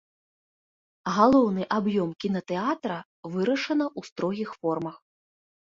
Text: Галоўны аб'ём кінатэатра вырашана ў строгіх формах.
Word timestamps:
Галоўны 1.17 1.63
аб'ём 1.77 2.09
кінатэатра 2.25 2.97
вырашана 3.37 3.85
ў 3.99 4.13
строгіх 4.13 4.49
формах. 4.65 4.97